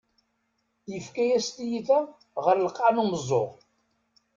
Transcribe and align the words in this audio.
Yefka-yas 0.91 1.47
tiyita 1.55 1.99
ɣer 2.43 2.57
lqaɛ 2.67 2.89
n 2.91 3.01
umeẓẓuɣ. 3.01 3.51